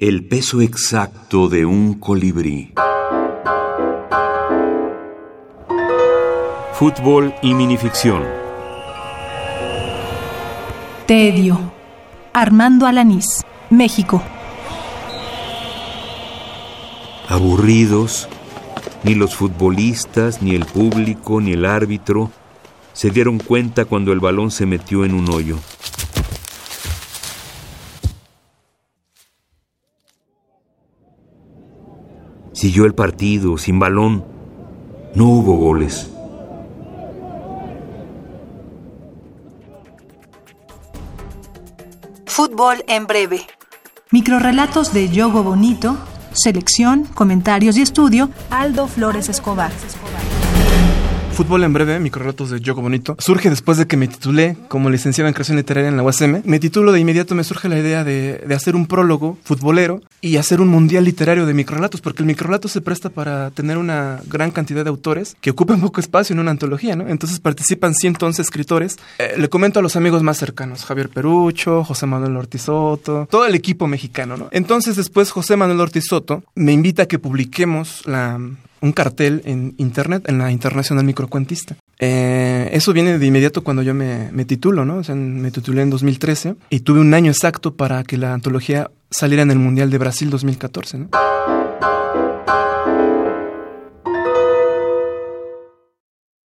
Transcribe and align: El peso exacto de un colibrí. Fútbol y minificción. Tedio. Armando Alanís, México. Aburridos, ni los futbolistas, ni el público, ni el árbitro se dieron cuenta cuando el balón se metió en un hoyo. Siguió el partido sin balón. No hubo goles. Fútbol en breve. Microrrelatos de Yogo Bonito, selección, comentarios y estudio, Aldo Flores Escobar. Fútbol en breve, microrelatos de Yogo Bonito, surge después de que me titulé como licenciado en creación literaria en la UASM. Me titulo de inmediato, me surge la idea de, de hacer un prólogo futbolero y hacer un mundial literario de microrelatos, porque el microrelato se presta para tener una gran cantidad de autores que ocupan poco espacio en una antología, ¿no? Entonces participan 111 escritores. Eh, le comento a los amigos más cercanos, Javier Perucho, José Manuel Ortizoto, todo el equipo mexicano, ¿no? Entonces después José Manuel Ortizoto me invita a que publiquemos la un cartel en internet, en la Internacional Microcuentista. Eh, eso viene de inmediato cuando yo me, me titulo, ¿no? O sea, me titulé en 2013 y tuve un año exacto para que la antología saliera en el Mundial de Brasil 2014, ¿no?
El 0.00 0.24
peso 0.24 0.60
exacto 0.60 1.48
de 1.48 1.66
un 1.66 1.94
colibrí. 1.94 2.72
Fútbol 6.74 7.34
y 7.42 7.52
minificción. 7.52 8.22
Tedio. 11.08 11.72
Armando 12.32 12.86
Alanís, 12.86 13.44
México. 13.70 14.22
Aburridos, 17.26 18.28
ni 19.02 19.16
los 19.16 19.34
futbolistas, 19.34 20.42
ni 20.42 20.54
el 20.54 20.64
público, 20.64 21.40
ni 21.40 21.54
el 21.54 21.64
árbitro 21.64 22.30
se 22.92 23.10
dieron 23.10 23.40
cuenta 23.40 23.84
cuando 23.84 24.12
el 24.12 24.20
balón 24.20 24.52
se 24.52 24.64
metió 24.64 25.04
en 25.04 25.14
un 25.14 25.28
hoyo. 25.28 25.58
Siguió 32.58 32.86
el 32.86 32.92
partido 32.92 33.56
sin 33.56 33.78
balón. 33.78 34.24
No 35.14 35.26
hubo 35.26 35.54
goles. 35.54 36.10
Fútbol 42.26 42.82
en 42.88 43.06
breve. 43.06 43.46
Microrrelatos 44.10 44.92
de 44.92 45.08
Yogo 45.08 45.44
Bonito, 45.44 45.98
selección, 46.32 47.04
comentarios 47.04 47.76
y 47.76 47.82
estudio, 47.82 48.28
Aldo 48.50 48.88
Flores 48.88 49.28
Escobar. 49.28 49.70
Fútbol 51.38 51.62
en 51.62 51.72
breve, 51.72 52.00
microrelatos 52.00 52.50
de 52.50 52.60
Yogo 52.60 52.82
Bonito, 52.82 53.14
surge 53.20 53.48
después 53.48 53.78
de 53.78 53.86
que 53.86 53.96
me 53.96 54.08
titulé 54.08 54.56
como 54.66 54.90
licenciado 54.90 55.28
en 55.28 55.34
creación 55.34 55.56
literaria 55.56 55.88
en 55.88 55.96
la 55.96 56.02
UASM. 56.02 56.42
Me 56.44 56.58
titulo 56.58 56.90
de 56.90 56.98
inmediato, 56.98 57.36
me 57.36 57.44
surge 57.44 57.68
la 57.68 57.78
idea 57.78 58.02
de, 58.02 58.38
de 58.44 58.54
hacer 58.56 58.74
un 58.74 58.86
prólogo 58.88 59.38
futbolero 59.44 60.00
y 60.20 60.38
hacer 60.38 60.60
un 60.60 60.66
mundial 60.66 61.04
literario 61.04 61.46
de 61.46 61.54
microrelatos, 61.54 62.00
porque 62.00 62.22
el 62.22 62.26
microrelato 62.26 62.66
se 62.66 62.80
presta 62.80 63.08
para 63.08 63.52
tener 63.52 63.78
una 63.78 64.20
gran 64.26 64.50
cantidad 64.50 64.82
de 64.82 64.90
autores 64.90 65.36
que 65.40 65.50
ocupan 65.50 65.80
poco 65.80 66.00
espacio 66.00 66.34
en 66.34 66.40
una 66.40 66.50
antología, 66.50 66.96
¿no? 66.96 67.08
Entonces 67.08 67.38
participan 67.38 67.94
111 67.94 68.42
escritores. 68.42 68.96
Eh, 69.20 69.34
le 69.38 69.48
comento 69.48 69.78
a 69.78 69.82
los 69.82 69.94
amigos 69.94 70.24
más 70.24 70.38
cercanos, 70.38 70.84
Javier 70.84 71.08
Perucho, 71.08 71.84
José 71.84 72.06
Manuel 72.06 72.36
Ortizoto, 72.36 73.28
todo 73.30 73.46
el 73.46 73.54
equipo 73.54 73.86
mexicano, 73.86 74.36
¿no? 74.36 74.48
Entonces 74.50 74.96
después 74.96 75.30
José 75.30 75.54
Manuel 75.54 75.82
Ortizoto 75.82 76.42
me 76.56 76.72
invita 76.72 77.04
a 77.04 77.06
que 77.06 77.20
publiquemos 77.20 78.04
la 78.06 78.40
un 78.80 78.92
cartel 78.92 79.42
en 79.44 79.74
internet, 79.78 80.24
en 80.28 80.38
la 80.38 80.50
Internacional 80.50 81.04
Microcuentista. 81.04 81.76
Eh, 81.98 82.70
eso 82.72 82.92
viene 82.92 83.18
de 83.18 83.26
inmediato 83.26 83.64
cuando 83.64 83.82
yo 83.82 83.94
me, 83.94 84.30
me 84.32 84.44
titulo, 84.44 84.84
¿no? 84.84 84.98
O 84.98 85.04
sea, 85.04 85.14
me 85.14 85.50
titulé 85.50 85.82
en 85.82 85.90
2013 85.90 86.54
y 86.70 86.80
tuve 86.80 87.00
un 87.00 87.12
año 87.14 87.30
exacto 87.30 87.74
para 87.74 88.04
que 88.04 88.16
la 88.16 88.32
antología 88.34 88.90
saliera 89.10 89.42
en 89.42 89.50
el 89.50 89.58
Mundial 89.58 89.90
de 89.90 89.98
Brasil 89.98 90.30
2014, 90.30 90.98
¿no? 90.98 91.08